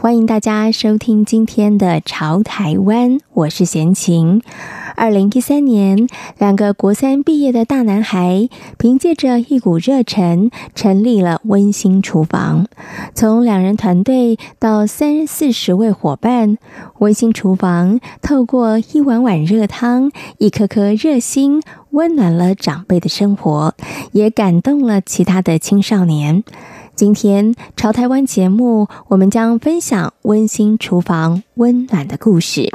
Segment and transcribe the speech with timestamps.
[0.00, 4.40] 欢迎大家收听今天的《潮台湾》，我是闲情。
[4.96, 12.66] 二零一三年，两个国三毕业的大男孩，凭借着一股热忱，成立了温馨厨房。
[13.14, 16.56] 从两人团队到三四十位伙伴，
[17.00, 23.74] 温馨厨房透过一碗碗热汤、一颗颗热心，温暖了长辈的生活，
[24.12, 26.42] 也感动了其他的青少年。
[27.00, 32.68] 今天潮台湾节目，我们将分享温馨厨房温暖的故事。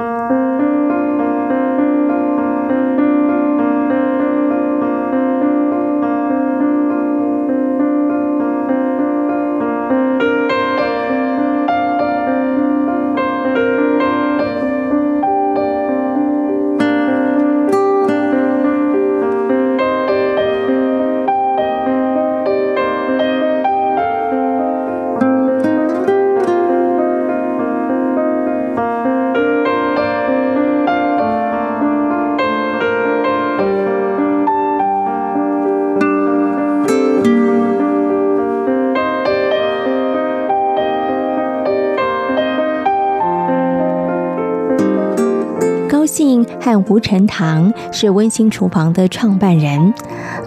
[46.88, 49.92] 吴陈堂是温馨厨房的创办人。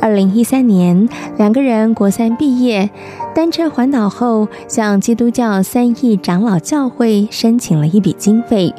[0.02, 2.90] 二零一三年，两个人国三毕业，
[3.36, 8.74] 单车环岛后，向基督教三义长老教会申请了一笔经费，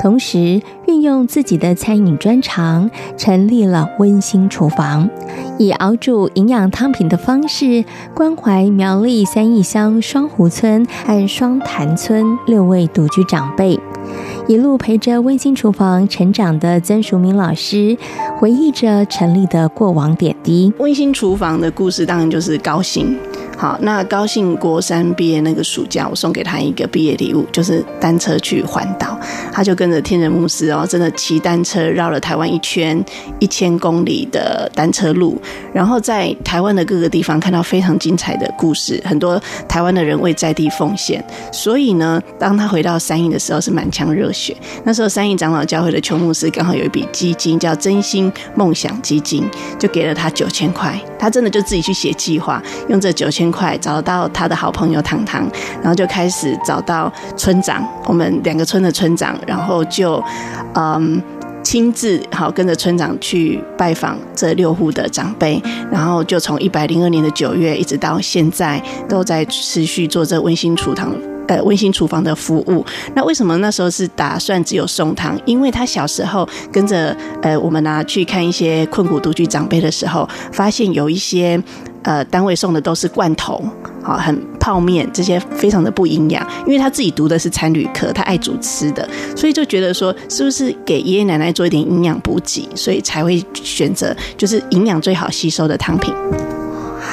[0.00, 5.08] 同时运用自己的餐饮专长，成立了温馨厨房，
[5.58, 13.78] 以熬煮营养汤品的方式，关怀苗栗三义乡双湖村和双潭村六位独居长辈。
[14.48, 17.96] 一路陪着温馨厨房成长的曾淑敏老师，
[18.38, 20.72] 回忆着成立的过往点滴。
[20.78, 23.16] 温馨厨房的故事当然就是高兴。
[23.62, 29.16] 好，那高兴国三毕业那个暑假，我送给他一个毕业礼物，就是单车去环岛。
[29.52, 33.00] 他就跟着天人牧师哦，真的骑单车绕了台湾一圈
[33.38, 35.40] 一千公里的单车路，
[35.72, 41.24] 然后在台湾的各个地方看到非常精彩的故事，很多台湾的人为在地奉献。
[41.52, 44.56] 所以呢，当他回到三义的时候，是满腔热血。
[44.82, 51.00] 那时候三义长老教会的邱牧师刚好有一笔基金叫真心梦想基金，就给了他九千块。
[51.16, 55.46] 他真的就自己去写计划，用这九千快找到他的好朋友糖糖，
[55.82, 59.38] 然后就开始找到村长，我们两个村的村长。
[59.46, 60.22] 然后就，
[60.74, 61.20] 嗯，
[61.62, 71.14] 亲自好跟着村长去拜访这六户的长辈，然后就从一百零二年的九月一直到现在，都在持续做这温馨厨堂，
[71.48, 72.84] 呃，温馨厨房的服务。
[73.14, 75.38] 那为什么那时候是打算只有送汤？
[75.44, 81.62] 因为他小时候跟着呃我们拿去看一些困苦独居长辈的时候，发现有一些。
[82.02, 83.64] 呃，单位送的都是罐头，
[84.02, 86.46] 好，很泡面这些非常的不营养。
[86.66, 96.12] 因为他自己读的是餐旅科，他爱煮吃的，所以就觉得说，是不是给爷爷奶奶做一点营养补给，所以才会选择就是营养最好吸收的汤品。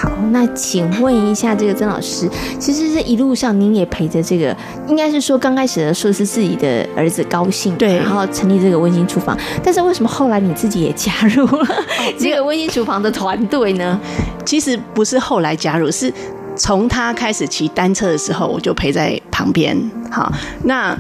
[0.02, 2.26] 好，那请问一下这个曾老师，
[2.58, 4.56] 其实这一路上您也陪着这个，
[4.88, 11.68] 应该是说刚开始的时候是自己的儿子高兴，对，然后成立这个温馨厨房，但是为什么后来你自己也加入了
[12.18, 14.00] 这个温馨厨房的团队呢？
[14.46, 16.14] 其实不是后来加入，是
[16.56, 19.78] 从他开始骑单车的时候，我就陪在旁边。
[20.10, 20.32] 好，
[20.64, 20.98] 那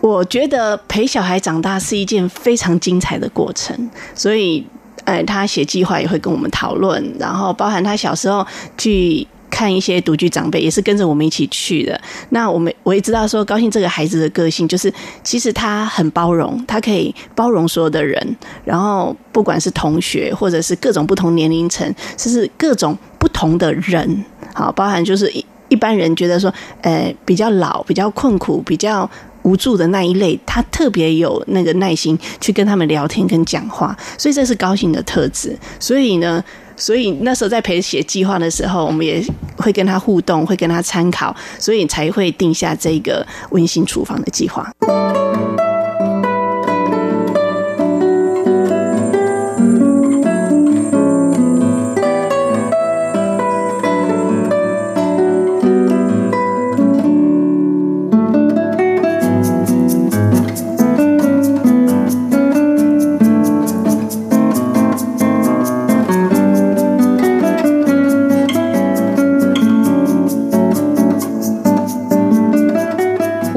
[0.00, 4.64] 我觉得陪小孩长大是一件非常精彩的过程，所以。
[5.10, 8.46] 哎，他写计划也会跟我们讨论，然后包含他小时候
[8.78, 12.00] 去看一些独居长辈，也是跟着我们一起去的。
[12.28, 14.92] 那我们我也知道说，高兴这个孩子的个性就是，
[15.24, 24.24] 其实他很包容，他可以包容所有的人，然后不管是同学或者是各种不同年龄层，就是各种不同的人，
[24.54, 26.52] 好，包含就是一一般人觉得说，
[26.82, 29.10] 呃，比较老、比较困苦、比较。
[29.42, 35.56] 无助的那一类，他特别有那个耐心去跟他们聊天跟讲话，所以这是高兴的特质。
[35.78, 36.42] 所以呢，
[36.76, 39.24] 所以那时候在陪写计划的时候，我们也
[39.56, 44.70] 会跟他互动，会跟他参考，所以才会定下这个温馨厨房的计划。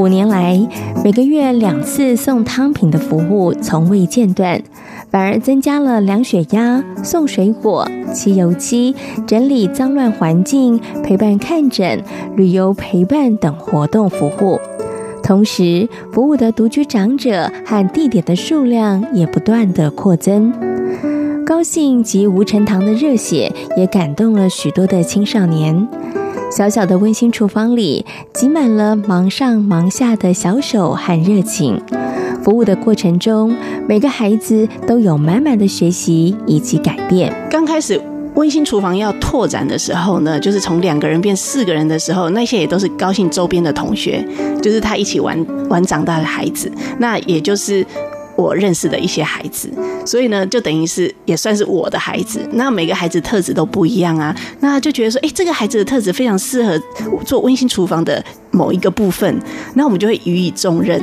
[0.03, 0.59] 五年来
[1.01, 4.61] 每个月两次送汤品的服务从未间断，
[5.09, 8.93] 反而增加了量血压、送水果、漆油漆、
[9.25, 12.03] 整理脏乱环境、陪伴看诊、
[12.35, 14.59] 旅游陪伴等活动服务。
[15.23, 20.53] 同时，服务的独居长者和地点的数量也不断的扩增。
[21.45, 25.87] 高兴及无尘堂的热血也感动了许多的青少年。
[26.55, 31.81] 小小的温馨厨房里挤满了忙上忙下的小手和热情，
[32.43, 33.55] 服务的过程中，
[33.87, 37.33] 每个孩子都有满满的学习以及改变。
[37.49, 37.99] 刚开始
[38.35, 44.23] 温馨厨房要拓展的时候呢，就是从两个人变四个人的时候，那些也都是高兴周边的同学，
[44.61, 47.83] 就是他一起玩玩长大的孩子，那也就是。
[48.35, 49.71] 我认识的一些孩子，
[50.05, 52.39] 所以呢，就等于是也算是我的孩子。
[52.53, 56.81] 那每个孩子特质都不一样啊，那就觉得说，哎，这个孩子的特质非常适合
[57.25, 59.37] 做温馨厨房的某一个部分，
[59.73, 61.01] 那我们就会予以重任，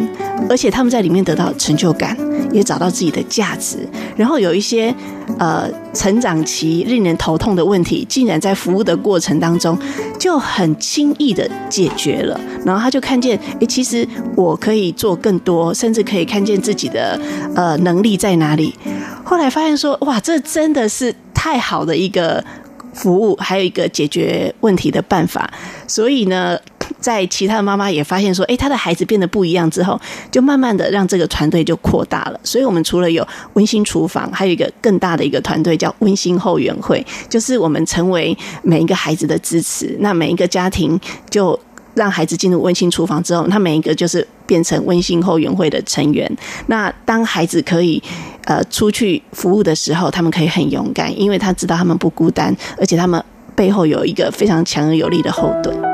[0.49, 2.17] 而且他们在里面得到成就感，
[2.52, 3.79] 也找到自己的价值。
[4.17, 4.94] 然后有一些
[5.37, 9.76] 呃成长期令人头痛的问题，竟然在服务的过程当中
[10.17, 12.41] 就很轻易的解决了。
[12.64, 14.06] 然后他就看见，诶，其实
[14.37, 17.20] 我可以做更多，甚至可以看见自己的
[17.56, 18.73] 呃能力在哪里。
[19.25, 22.44] 后来发现说，哇，这真的是太好的一个
[22.94, 25.50] 服务，还有一个解决问题的办法。
[25.88, 26.56] 所以呢。
[27.00, 29.99] 在其他的妈妈也发现说，哎，他的孩子变得不一样之后，
[30.31, 32.38] 就慢慢的让这个团队就扩大了。
[32.44, 39.97] 所以，我们除了有温馨厨房，还有一个更大的一个团队叫温馨后援会，就是我们成为每一个孩子的支持。
[40.00, 41.00] 那每一个家庭
[41.31, 41.58] 就
[41.94, 46.31] 让孩子进入温馨厨房之后，他每一个就是变成温馨后援会的成员。
[46.67, 48.03] 那当孩子可以
[48.44, 53.23] 呃出去服务的时候，他们可以很勇敢，因为他知道他们不孤单，而且他们
[53.55, 55.89] 背后有一个非常强而有力的后盾。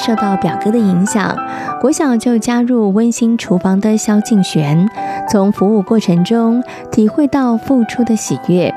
[0.00, 1.36] 受到表哥的影响，
[1.78, 4.88] 国小就加入温馨厨房的萧敬玄，
[5.30, 8.74] 从服务过程中体会到付出的喜悦。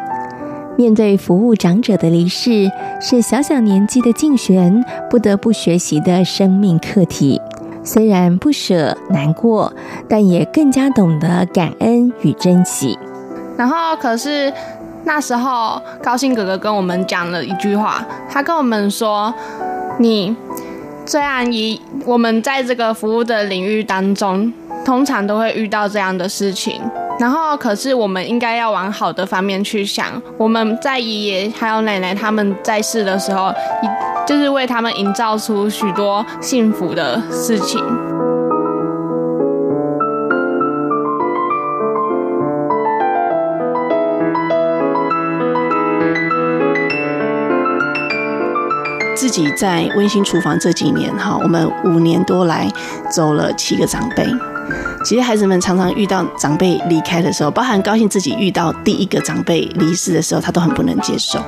[0.75, 7.39] 面对服务长者的离世，是小小年纪的敬玄不得不学习的生命课题。
[7.85, 9.71] 虽然不舍难过，
[10.09, 12.97] 但也更加懂得感恩与珍惜。
[13.55, 14.51] 然后，可是
[15.03, 19.33] 那时候高兴哥哥跟我们讲了一句话，他跟我们说
[19.99, 20.35] ：“你。”
[21.05, 24.51] 虽然以我们在这个服务的领域当中，
[24.85, 26.81] 通常都会遇到这样的事情，
[27.19, 30.21] 然后可是我们应该要往好的方面去想。
[30.37, 33.53] 我们在爷爷还有奶奶他们在世的时候，
[34.25, 37.83] 就是为他们营造出许多幸福的事情。
[49.23, 52.69] 自己在温馨厨房这几年哈，我们五年多来
[53.09, 54.27] 走了七个长辈。
[55.05, 61.39] 其实孩子们常常遇到长辈离开的时候，包含高兴自己遇到第一个长辈离世的时候，他都很不能接受，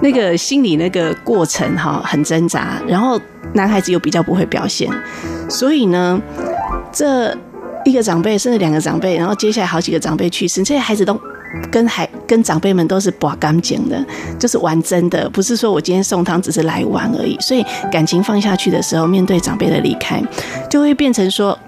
[0.00, 2.80] 那个心理那个过程哈很挣扎。
[2.86, 3.20] 然后
[3.54, 4.88] 男孩子又比较不会表现，
[5.50, 6.22] 所以呢，
[6.92, 7.36] 这
[7.84, 11.20] 一个长辈甚至两个长辈，然后接下来好几个长辈去世，这些孩子都。
[11.70, 14.04] 跟孩跟长辈们都是拔干净的，
[14.38, 17.36] 就是玩真的，不是说我今天送汤只是来玩而已。
[17.40, 20.22] 所以感情放下去的时候，面对长辈的离开，
[20.70, 21.58] 就会变成说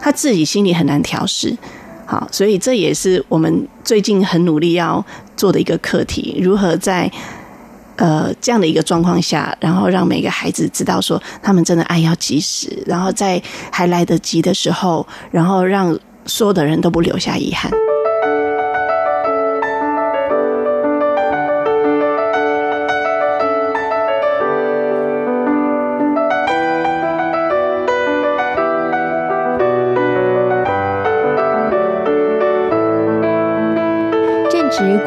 [0.00, 1.56] 他自己心里很难调试。
[2.06, 5.04] 好，所以这也是我们最近很努力要
[5.36, 7.08] 做的一个课题：如何在
[7.96, 15.96] 呃这样的一个状况下，然后让每个孩子知道说他们真的爱要及时，然后在还来得及的时候，然后让
[16.26, 17.70] 所有的人都不留下遗憾。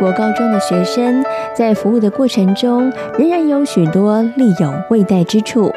[0.04, 1.24] 国高中的学生
[1.56, 5.72] 在服务的过程中，仍然有许多力有未逮之处，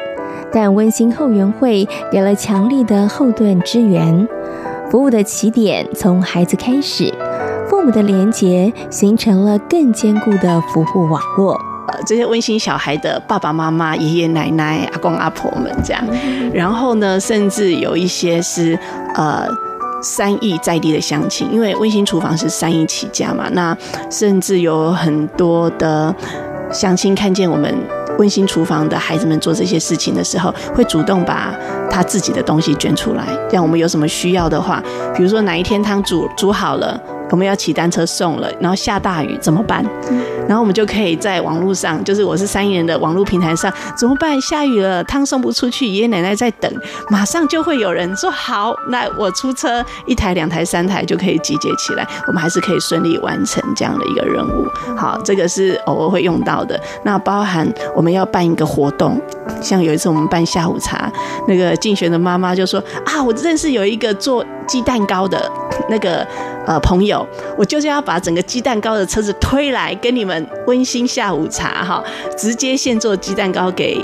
[0.51, 4.27] 但温馨后援会给了强力的后盾支援。
[4.91, 7.09] 服务的起点从孩子开始，
[7.69, 11.53] 父母的连结形成了更坚固的服务网络。
[11.87, 16.03] 呃，这些温馨小孩的爸爸妈妈、爷爷奶奶、阿公阿婆们这样，
[16.53, 18.77] 然后呢，甚至有一些是
[19.15, 19.47] 呃。
[20.07, 23.77] 三亿在地的乡亲，因为温馨厨房是三亿起家嘛，那
[24.09, 26.15] 甚至有很多的
[26.71, 27.75] 乡亲看见我们
[28.17, 31.53] 温馨厨房的孩子们做这些事情的时候，会主动把
[31.91, 34.81] 他自己的东西捐出来，让我们有什么需要的话，
[35.13, 36.97] 比如说哪一天汤煮煮好了。
[37.31, 39.85] 我们要骑单车送了，然后下大雨怎么办？
[40.47, 44.39] 然后我们就可以在网络上，就是我是三亿人的网络平台上，怎么办？
[44.39, 46.71] 下雨了，汤送不出去，爷爷奶奶在等，
[47.09, 54.65] 马上就会有人说好，那我出车一台、两台、三台就可以集结起来，我们还是可以顺利完成这样的一个任务。
[54.95, 56.79] 好，这个是偶尔会用到的。
[57.03, 59.21] 那包含我们要办一个活动，
[59.61, 61.11] 像有一次我们办下午茶，
[61.49, 65.51] 那个竞选的妈妈就说啊，我认识有一个做鸡蛋糕的
[65.89, 66.25] 那个。
[66.67, 67.25] 呃，朋友，
[67.57, 72.03] 我就是要把整个鸡蛋糕的车子推来，跟你们温馨下午茶哈，
[72.35, 73.97] 直接现做鸡蛋糕给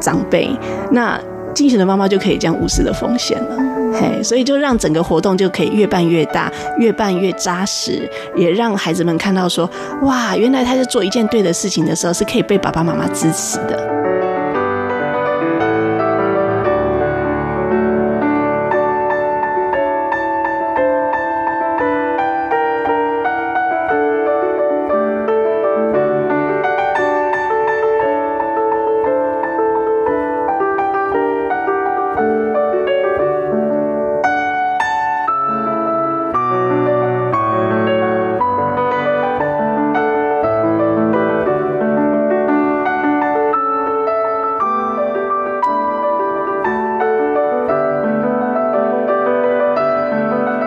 [0.00, 0.50] 长辈。
[0.90, 1.16] 那
[1.54, 3.56] 竞选的妈妈就可以这样无私的奉献了，
[3.92, 9.70] 嘿，所以就让整个活动就可以越办越大，越办越扎实，也让孩子们看到说，
[10.02, 13.99] 哇，原来他在做一件对的事情的时候，是可以被爸爸妈妈支持的。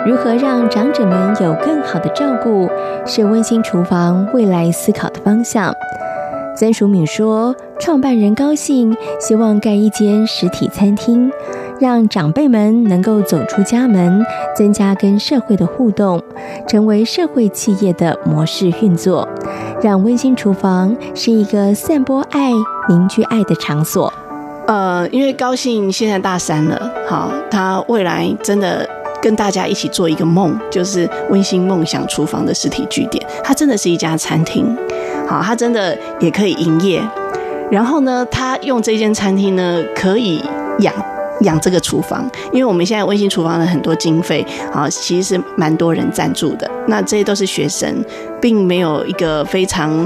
[0.05, 2.69] 如何让长者们有更好的照顾，
[3.05, 5.74] 是温馨厨房未来思考的方向。
[6.57, 11.31] 曾淑敏说：“创办人高兴，希望盖一间实体餐厅，
[11.79, 14.24] 让长辈们能够走出家门，
[14.55, 16.22] 增加跟社会的互动，
[16.67, 19.27] 成为社会企业的模式运作，
[19.81, 22.51] 让温馨厨房是一个散播爱、
[22.89, 24.12] 凝聚爱的场所。”
[24.67, 28.88] 呃，因为高兴现在大三了，好，他未来真的。
[29.23, 33.25] 跟大家一起做一个梦，就是温馨梦想厨房的实体据点。
[33.41, 34.77] 它真的是一家餐厅，
[35.25, 37.01] 好，它真的也可以营业。
[37.71, 40.43] 然后呢，他用这间餐厅呢，可以
[40.79, 40.93] 养
[41.39, 46.69] 养这个厨房，因为我们现在温馨厨房的很多经费，好，其实是蛮多人赞助的。
[46.87, 48.03] 那这些都是学生，
[48.41, 50.05] 并没有一个非常。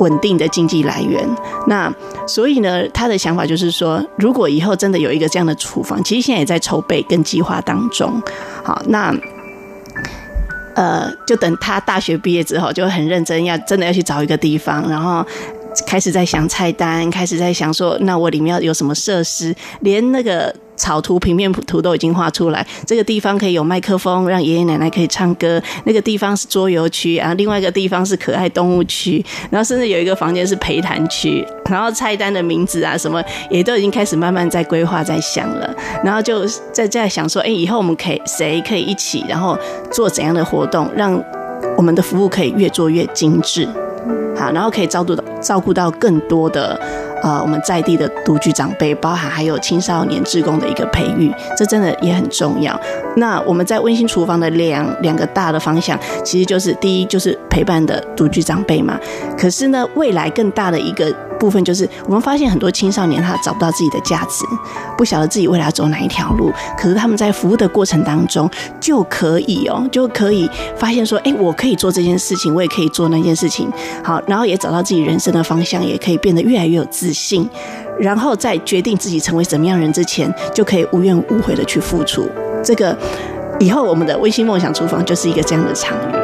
[0.00, 1.24] 稳定的经济来源，
[1.66, 1.92] 那
[2.26, 8.20] 所以呢，他的想法就是说，如果以后真的有一个这样的厨房，其实现在也在筹备跟计划当中。
[8.62, 9.14] 好，那
[10.74, 15.24] 呃，就等他大学毕业之后，就很认真要真的要去找一个地方，然后
[15.86, 20.54] 开始在想菜单，开始在想说，那我里面要有什么设施，连那个。
[20.76, 22.66] 草图、平面图都已经画出来。
[22.86, 25.62] 这个地方可以有麦克风，让爷爷奶奶可以唱歌。
[25.84, 31.46] 那个地方是桌游区啊，另外一个地方是可爱动物区，然后甚至有一个房间是陪谈区。
[31.70, 35.74] 然后菜单的名字啊，什么也都已经开始慢慢在规划、在想了。
[36.02, 39.58] 然后就在在想说，哎，以后我们可以谁可以一起，然后
[39.90, 41.18] 做怎样的活动，让
[41.76, 43.66] 我们的服务可以越做越精致。
[44.36, 46.80] 好，然后可以照顾到照顾到更多的。
[47.22, 52.78] 呃，我们在地的独居长辈，包含还有青少年志工的一个培育，这真的也很重要。
[53.16, 59.00] 那我们在温馨厨房的两两个大的方向，其实就是第一就是陪伴的独居长辈嘛。
[59.38, 61.10] 可是呢，未来更大的一个
[61.40, 64.44] 部分就是，我们发现很多青少年他找不到自己的价值，
[64.98, 66.52] 不晓得自己未来要走哪一条路。
[66.76, 70.46] 可是他们在服务的过程当中，就可以哦，就可以
[70.76, 73.72] 发现说，哎，我可以做这件事情，我也可以做那件事情。
[74.02, 77.48] 好，然后也找到自己人生的方向，也可以变得越来越有自信。
[77.98, 82.28] 然后在决定自己成为什么样人之前，就可以无怨无悔的去付出。
[82.62, 82.96] 这个
[83.60, 86.14] 以后我们的温馨梦想厨房就是一个这样的场域。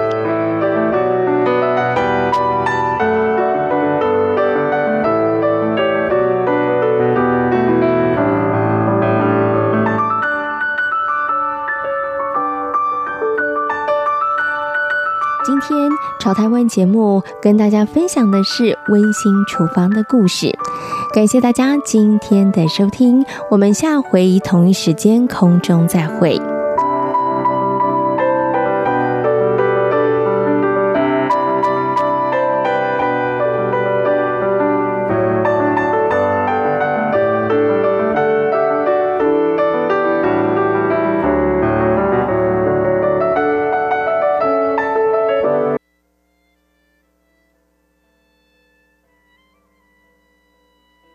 [15.43, 15.91] 今天
[16.21, 20.55] 潮台湾节目跟大家分享的是温馨厨房的故事，
[21.15, 26.39] 感谢大家今天的收听，我们下回同一时间空中再会。